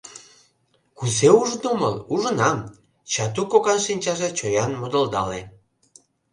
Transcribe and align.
—Кузе 0.97 1.29
ужын 1.39 1.63
омыл, 1.71 1.95
ужынам,— 2.13 2.57
Чатук 3.11 3.47
кокан 3.53 3.79
шинчаже 3.85 4.29
чоян 4.37 4.71
модылдале. 4.79 5.41